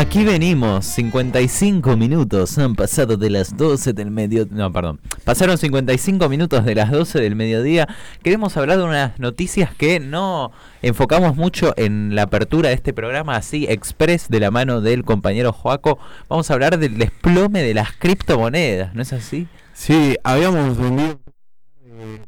Aquí 0.00 0.24
venimos, 0.24 0.86
55 0.86 1.94
minutos 1.94 2.56
han 2.56 2.74
pasado 2.74 3.18
de 3.18 3.28
las 3.28 3.54
12 3.54 3.92
del 3.92 4.10
mediodía. 4.10 4.50
No, 4.50 4.72
perdón. 4.72 4.98
Pasaron 5.24 5.58
55 5.58 6.26
minutos 6.30 6.64
de 6.64 6.74
las 6.74 6.90
12 6.90 7.20
del 7.20 7.36
mediodía. 7.36 7.86
Queremos 8.22 8.56
hablar 8.56 8.78
de 8.78 8.84
unas 8.84 9.18
noticias 9.18 9.74
que 9.74 10.00
no 10.00 10.52
enfocamos 10.80 11.36
mucho 11.36 11.74
en 11.76 12.14
la 12.14 12.22
apertura 12.22 12.70
de 12.70 12.76
este 12.76 12.94
programa, 12.94 13.36
así 13.36 13.66
express 13.68 14.30
de 14.30 14.40
la 14.40 14.50
mano 14.50 14.80
del 14.80 15.04
compañero 15.04 15.52
Joaco. 15.52 15.98
Vamos 16.30 16.50
a 16.50 16.54
hablar 16.54 16.78
del 16.78 16.96
desplome 16.96 17.62
de 17.62 17.74
las 17.74 17.92
criptomonedas, 17.92 18.94
¿no 18.94 19.02
es 19.02 19.12
así? 19.12 19.48
Sí, 19.74 20.16
habíamos 20.24 20.78
vendido 20.78 21.20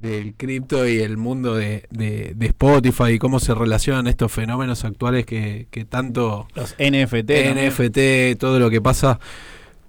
del 0.00 0.34
cripto 0.34 0.86
y 0.86 0.98
el 0.98 1.16
mundo 1.16 1.54
de, 1.54 1.84
de, 1.90 2.34
Spotify 2.40 3.12
y 3.12 3.18
cómo 3.18 3.40
se 3.40 3.54
relacionan 3.54 4.06
estos 4.06 4.32
fenómenos 4.32 4.84
actuales 4.84 5.26
que, 5.26 5.66
que 5.70 5.84
tanto... 5.84 6.48
Los 6.54 6.74
NFT. 6.78 7.30
NFT, 7.54 8.38
todo 8.38 8.58
lo 8.58 8.70
que 8.70 8.80
pasa. 8.80 9.18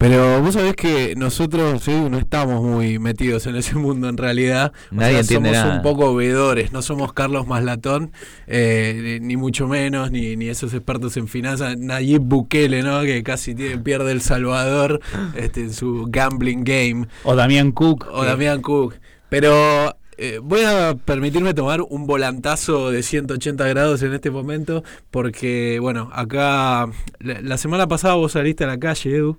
Pero 0.01 0.41
vos 0.41 0.55
sabés 0.55 0.75
que 0.75 1.13
nosotros 1.15 1.87
no 1.87 2.17
estamos 2.17 2.63
muy 2.63 2.97
metidos 2.97 3.45
en 3.45 3.55
ese 3.55 3.75
mundo 3.75 4.09
en 4.09 4.17
realidad. 4.17 4.73
Nadie 4.89 5.23
somos 5.23 5.55
un 5.63 5.83
poco 5.83 6.15
veedores, 6.15 6.71
no 6.71 6.81
somos 6.81 7.13
Carlos 7.13 7.45
Maslatón, 7.45 8.11
eh, 8.47 9.19
ni 9.21 9.37
mucho 9.37 9.67
menos, 9.67 10.09
ni, 10.09 10.35
ni 10.35 10.49
esos 10.49 10.73
expertos 10.73 11.17
en 11.17 11.27
finanzas, 11.27 11.77
Nayib 11.77 12.23
Bukele, 12.23 12.81
¿no? 12.81 13.03
Que 13.03 13.21
casi 13.21 13.53
tiene, 13.53 13.77
pierde 13.77 14.11
El 14.11 14.21
Salvador 14.21 15.01
este, 15.35 15.61
en 15.61 15.73
su 15.73 16.07
gambling 16.09 16.63
game. 16.63 17.07
O 17.23 17.35
Damián 17.35 17.71
Cook. 17.71 18.07
O 18.11 18.25
Damián 18.25 18.63
Cook. 18.63 18.95
Pero 19.31 19.95
eh, 20.17 20.39
voy 20.43 20.59
a 20.63 20.93
permitirme 21.05 21.53
tomar 21.53 21.81
un 21.81 22.05
volantazo 22.05 22.91
de 22.91 23.01
180 23.01 23.65
grados 23.65 24.03
en 24.03 24.13
este 24.13 24.29
momento, 24.29 24.83
porque, 25.09 25.79
bueno, 25.79 26.09
acá 26.11 26.89
la, 27.19 27.57
semana 27.57 27.87
pasada 27.87 28.15
vos 28.15 28.33
saliste 28.33 28.65
a 28.65 28.67
la 28.67 28.77
calle, 28.77 29.15
Edu, 29.15 29.37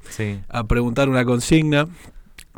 a 0.49 0.65
preguntar 0.65 1.11
una 1.11 1.27
consigna 1.27 1.89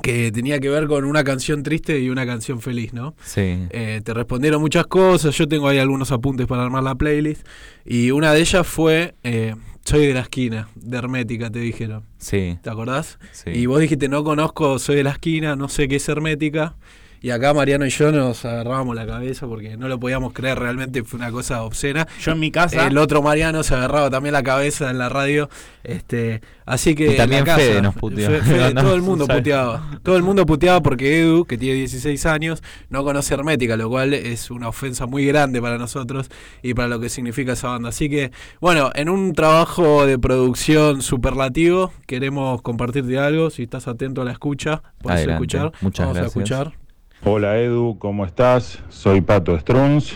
que 0.00 0.30
tenía 0.30 0.60
que 0.60 0.68
ver 0.68 0.86
con 0.86 1.04
una 1.04 1.24
canción 1.24 1.64
triste 1.64 1.98
y 1.98 2.08
una 2.08 2.24
canción 2.24 2.60
feliz, 2.60 2.92
¿no? 2.92 3.16
Sí. 3.24 3.66
Eh, 3.70 4.00
te 4.04 4.14
respondieron 4.14 4.60
muchas 4.60 4.86
cosas, 4.86 5.36
yo 5.36 5.48
tengo 5.48 5.66
ahí 5.66 5.78
algunos 5.78 6.12
apuntes 6.12 6.46
para 6.46 6.62
armar 6.62 6.84
la 6.84 6.94
playlist, 6.94 7.44
y 7.84 8.12
una 8.12 8.32
de 8.32 8.40
ellas 8.42 8.64
fue... 8.64 9.16
Eh, 9.24 9.56
soy 9.84 10.06
de 10.06 10.14
la 10.14 10.20
esquina, 10.20 10.68
de 10.76 10.96
Hermética, 10.96 11.50
te 11.50 11.58
dijeron. 11.58 12.04
Sí. 12.16 12.58
¿Te 12.62 12.70
acordás? 12.70 13.18
Sí. 13.32 13.50
Y 13.50 13.66
vos 13.66 13.80
dijiste, 13.80 14.08
no 14.08 14.24
conozco, 14.24 14.78
soy 14.78 14.96
de 14.96 15.02
la 15.02 15.10
esquina, 15.10 15.56
no 15.56 15.68
sé 15.68 15.88
qué 15.88 15.96
es 15.96 16.08
Hermética. 16.08 16.76
Y 17.24 17.30
acá 17.30 17.54
Mariano 17.54 17.86
y 17.86 17.88
yo 17.88 18.12
nos 18.12 18.44
agarrábamos 18.44 18.94
la 18.94 19.06
cabeza 19.06 19.46
porque 19.46 19.78
no 19.78 19.88
lo 19.88 19.98
podíamos 19.98 20.34
creer, 20.34 20.58
realmente 20.58 21.04
fue 21.04 21.16
una 21.16 21.30
cosa 21.30 21.62
obscena. 21.62 22.06
Yo 22.20 22.32
en 22.32 22.38
mi 22.38 22.50
casa. 22.50 22.86
El 22.86 22.98
otro 22.98 23.22
Mariano 23.22 23.62
se 23.62 23.74
agarraba 23.74 24.10
también 24.10 24.34
la 24.34 24.42
cabeza 24.42 24.90
en 24.90 24.98
la 24.98 25.08
radio. 25.08 25.48
Este, 25.84 26.42
así 26.66 26.94
que. 26.94 27.14
Y 27.14 27.16
también 27.16 27.46
Fede 27.46 27.80
nos 27.80 27.94
puteaba. 27.94 28.74
todo 28.74 28.94
el 28.94 29.00
mundo 29.00 29.26
puteaba. 29.28 29.98
Todo 30.02 30.18
el 30.18 30.22
mundo 30.22 30.44
puteaba 30.44 30.82
porque 30.82 31.22
Edu, 31.22 31.46
que 31.46 31.56
tiene 31.56 31.76
16 31.76 32.26
años, 32.26 32.62
no 32.90 33.02
conoce 33.04 33.32
Hermética, 33.32 33.78
lo 33.78 33.88
cual 33.88 34.12
es 34.12 34.50
una 34.50 34.68
ofensa 34.68 35.06
muy 35.06 35.24
grande 35.24 35.62
para 35.62 35.78
nosotros 35.78 36.28
y 36.62 36.74
para 36.74 36.88
lo 36.88 37.00
que 37.00 37.08
significa 37.08 37.54
esa 37.54 37.68
banda. 37.68 37.88
Así 37.88 38.10
que, 38.10 38.32
bueno, 38.60 38.90
en 38.94 39.08
un 39.08 39.32
trabajo 39.32 40.04
de 40.04 40.18
producción 40.18 41.00
superlativo, 41.00 41.90
queremos 42.06 42.60
compartirte 42.60 43.18
algo. 43.18 43.48
Si 43.48 43.62
estás 43.62 43.88
atento 43.88 44.20
a 44.20 44.26
la 44.26 44.32
escucha, 44.32 44.82
puedes 44.98 45.26
escuchar. 45.26 45.72
Muchas 45.80 46.04
Vamos 46.04 46.18
gracias. 46.18 46.36
a 46.36 46.40
escuchar. 46.40 46.83
Hola 47.26 47.56
Edu, 47.56 47.96
¿cómo 47.98 48.26
estás? 48.26 48.80
Soy 48.90 49.22
Pato 49.22 49.58
Strunz. 49.58 50.12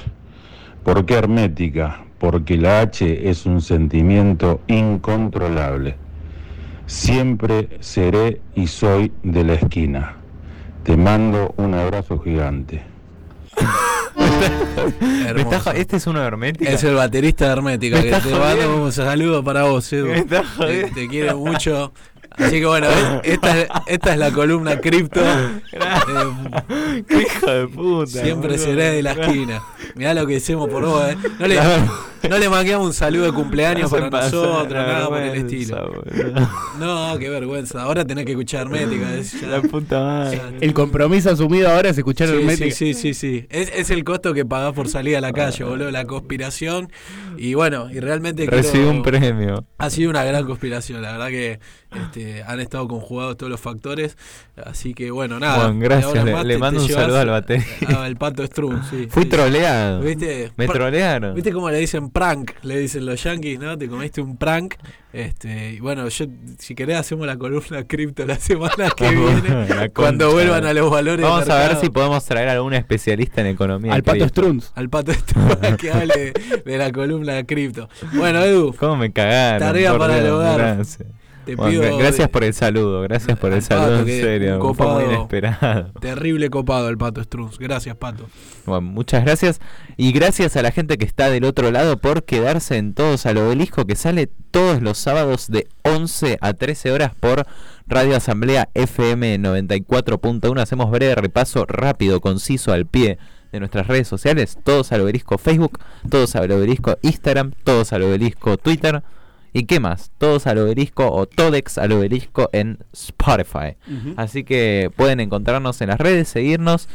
¿Por 0.84 1.06
qué 1.06 1.14
hermética? 1.14 2.04
Porque 2.18 2.58
la 2.58 2.82
H 2.82 3.30
es 3.30 3.46
un 3.46 3.62
sentimiento 3.62 4.60
incontrolable. 4.66 5.96
Siempre 6.84 7.70
seré 7.80 8.42
y 8.54 8.66
soy 8.66 9.10
de 9.22 9.42
la 9.42 9.54
esquina. 9.54 10.16
Te 10.82 10.98
mando 10.98 11.54
un 11.56 11.72
abrazo 11.72 12.18
gigante. 12.18 12.82
este 15.76 15.96
es 15.96 16.06
uno 16.06 16.20
de 16.20 16.26
Hermética. 16.26 16.70
Es 16.70 16.84
el 16.84 16.94
baterista 16.94 17.46
de 17.46 17.52
Hermética. 17.52 18.02
Que 18.02 18.10
te 18.10 18.38
mando 18.38 18.84
un 18.84 18.92
saludo 18.92 19.42
para 19.42 19.62
vos, 19.62 19.90
Edu. 19.94 20.26
Te, 20.26 20.90
te 20.94 21.08
quiero 21.08 21.38
mucho. 21.38 21.90
Así 22.30 22.60
que 22.60 22.66
bueno, 22.66 22.86
esta, 23.22 23.82
esta 23.86 24.12
es 24.12 24.18
la 24.18 24.30
columna 24.30 24.80
cripto. 24.80 25.20
Eh, 25.20 27.02
¡Qué 27.08 27.22
hijo 27.22 27.50
de 27.50 27.68
puta! 27.68 28.22
Siempre 28.22 28.58
seré 28.58 28.90
de 28.90 29.02
la 29.02 29.12
esquina. 29.12 29.62
Mirá 29.94 30.14
lo 30.14 30.26
que 30.26 30.36
hacemos 30.36 30.68
por 30.68 30.84
vos, 30.84 31.10
¿eh? 31.10 31.16
No 31.38 31.46
le, 31.46 31.58
no 32.28 32.38
le 32.38 32.48
manqueamos 32.48 32.86
un 32.86 32.92
saludo 32.92 33.24
de 33.24 33.32
cumpleaños 33.32 33.90
para 34.10 34.10
nosotros, 34.10 34.70
nada 34.70 35.08
por 35.08 35.20
el 35.20 35.34
estilo. 35.36 36.02
No, 36.78 37.16
qué 37.18 37.28
vergüenza. 37.28 37.82
Ahora 37.82 38.04
tenés 38.04 38.24
que 38.24 38.32
escuchar 38.32 38.62
Hermética. 38.62 39.06
la 39.48 39.62
puta 39.62 40.00
madre. 40.00 40.40
El 40.60 40.74
compromiso 40.74 41.30
asumido 41.30 41.70
ahora 41.70 41.90
es 41.90 41.98
escuchar 41.98 42.28
sí, 42.28 42.34
Hermética. 42.34 42.74
Sí, 42.74 42.94
sí, 42.94 43.14
sí. 43.14 43.14
sí. 43.14 43.46
Es, 43.50 43.70
es, 43.74 43.90
el 43.90 44.04
costo 44.04 44.34
que 44.34 44.44
pagás 44.44 44.72
por 44.72 44.88
salir 44.88 45.16
a 45.16 45.20
la 45.20 45.32
calle, 45.32 45.64
boludo. 45.64 45.90
La 45.90 46.04
conspiración. 46.04 46.90
Y 47.36 47.54
bueno, 47.54 47.90
y 47.90 48.00
realmente. 48.00 48.46
Recibí 48.46 48.84
un 48.84 49.02
premio. 49.02 49.64
Ha 49.78 49.90
sido 49.90 50.10
una 50.10 50.24
gran 50.24 50.44
conspiración. 50.46 51.02
La 51.02 51.12
verdad 51.12 51.28
que 51.28 51.60
este, 51.94 52.42
han 52.42 52.60
estado 52.60 52.86
conjugados 52.88 53.36
todos 53.36 53.50
los 53.50 53.60
factores. 53.60 54.16
Así 54.64 54.94
que 54.94 55.10
bueno, 55.10 55.38
nada. 55.38 55.68
Bueno, 55.68 55.80
gracias. 55.80 56.24
Le, 56.44 56.58
mando 56.58 56.82
un 56.82 56.88
saludo 56.88 57.18
al 57.18 57.28
bate. 57.28 57.64
Al 57.96 58.16
pato 58.16 58.44
Strum, 58.44 58.82
sí. 58.88 59.08
Fui 59.10 59.24
troleado. 59.26 60.00
¿Viste? 60.00 60.52
Me 60.56 60.66
trolearon. 60.66 61.34
¿Viste 61.34 61.52
cómo 61.52 61.70
le 61.70 61.78
dicen 61.78 62.07
prank? 62.10 62.52
Le 62.62 62.78
dicen 62.78 63.06
los 63.06 63.22
yankees, 63.22 63.58
¿no? 63.58 63.76
Te 63.76 63.88
comiste 63.88 64.20
un 64.20 64.36
prank. 64.36 64.74
Este, 65.12 65.72
y 65.72 65.80
bueno, 65.80 66.08
yo, 66.08 66.26
si 66.58 66.74
querés, 66.74 66.96
hacemos 66.96 67.26
la 67.26 67.36
columna 67.36 67.84
cripto 67.84 68.26
la 68.26 68.36
semana 68.36 68.90
que 68.96 69.10
viene. 69.10 69.90
cuando 69.94 70.32
vuelvan 70.32 70.64
a 70.66 70.72
los 70.72 70.90
valores. 70.90 71.24
Vamos 71.24 71.48
a 71.48 71.58
ver 71.58 71.76
si 71.76 71.88
podemos 71.90 72.24
traer 72.24 72.48
a 72.48 72.52
algún 72.52 72.74
especialista 72.74 73.40
en 73.40 73.48
economía. 73.48 73.94
Al 73.94 74.02
pato 74.02 74.28
Strunz. 74.28 74.70
Al 74.74 74.88
pato 74.88 75.12
Strunz 75.12 75.76
que 75.78 75.90
hable 75.90 76.32
de, 76.64 76.78
la 76.78 76.92
columna 76.92 77.44
cripto. 77.44 77.88
Bueno, 78.14 78.42
Edu. 78.42 78.74
¿Cómo 78.78 78.96
me 78.96 79.12
cagaron? 79.12 79.60
Tarea 79.60 79.96
para 79.96 80.18
el 80.18 80.26
hogar. 80.28 80.58
Gracias. 80.58 81.06
Bueno, 81.56 81.96
gracias 81.98 82.28
por 82.28 82.44
el 82.44 82.54
saludo, 82.54 83.02
gracias 83.02 83.38
por 83.38 83.52
el 83.52 83.62
saludo, 83.62 84.00
en 84.00 84.06
serio. 84.06 84.58
Copado, 84.58 85.00
muy 85.00 85.04
inesperado. 85.04 85.92
Terrible 86.00 86.50
copado 86.50 86.88
el 86.88 86.98
Pato 86.98 87.22
Strunz. 87.22 87.58
Gracias, 87.58 87.96
Pato. 87.96 88.28
Bueno, 88.66 88.82
muchas 88.82 89.24
gracias. 89.24 89.60
Y 89.96 90.12
gracias 90.12 90.56
a 90.56 90.62
la 90.62 90.70
gente 90.70 90.98
que 90.98 91.04
está 91.04 91.30
del 91.30 91.44
otro 91.44 91.70
lado 91.70 91.96
por 91.96 92.24
quedarse 92.24 92.76
en 92.76 92.94
Todos 92.94 93.26
al 93.26 93.38
Obelisco, 93.38 93.86
que 93.86 93.96
sale 93.96 94.28
todos 94.50 94.82
los 94.82 94.98
sábados 94.98 95.48
de 95.48 95.68
11 95.82 96.38
a 96.40 96.52
13 96.54 96.92
horas 96.92 97.12
por 97.18 97.46
Radio 97.86 98.16
Asamblea 98.16 98.68
FM 98.74 99.38
94.1. 99.38 100.60
Hacemos 100.60 100.90
breve 100.90 101.14
repaso 101.14 101.64
rápido, 101.66 102.20
conciso, 102.20 102.72
al 102.72 102.86
pie 102.86 103.18
de 103.52 103.60
nuestras 103.60 103.86
redes 103.86 104.08
sociales. 104.08 104.58
Todos 104.62 104.92
al 104.92 105.00
Obelisco 105.00 105.38
Facebook, 105.38 105.78
Todos 106.10 106.36
al 106.36 106.50
Obelisco 106.50 106.98
Instagram, 107.02 107.52
Todos 107.64 107.92
al 107.92 108.02
Obelisco 108.02 108.56
Twitter. 108.58 109.02
¿Y 109.52 109.64
qué 109.64 109.80
más? 109.80 110.10
Todos 110.18 110.46
al 110.46 110.58
obelisco 110.58 111.10
o 111.10 111.26
Todex 111.26 111.78
al 111.78 111.92
obelisco 111.92 112.50
en 112.52 112.78
Spotify. 112.92 113.76
Así 114.16 114.44
que 114.44 114.90
pueden 114.94 115.20
encontrarnos 115.20 115.80
en 115.80 115.88
las 115.88 115.98
redes, 115.98 116.28
seguirnos 116.28 116.88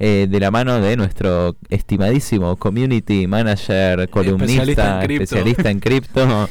eh, 0.00 0.28
de 0.30 0.38
la 0.38 0.52
mano 0.52 0.80
de 0.80 0.96
nuestro 0.96 1.56
estimadísimo 1.70 2.54
community 2.56 3.26
manager, 3.26 4.08
columnista, 4.08 5.02
especialista 5.02 5.70
en 5.70 5.80
cripto, 5.80 6.48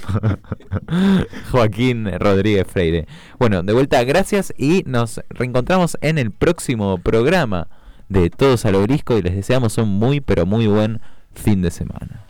Joaquín 1.52 2.12
Rodríguez 2.20 2.68
Freire. 2.68 3.08
Bueno, 3.40 3.64
de 3.64 3.72
vuelta, 3.72 4.04
gracias 4.04 4.54
y 4.58 4.84
nos 4.86 5.22
reencontramos 5.30 5.98
en 6.02 6.18
el 6.18 6.32
próximo 6.32 6.98
programa 6.98 7.70
de 8.10 8.30
Todos 8.30 8.66
al 8.66 8.76
obelisco 8.76 9.18
y 9.18 9.22
les 9.22 9.34
deseamos 9.34 9.78
un 9.78 9.88
muy, 9.88 10.20
pero 10.20 10.46
muy 10.46 10.68
buen 10.68 11.00
fin 11.34 11.62
de 11.62 11.72
semana. 11.72 12.26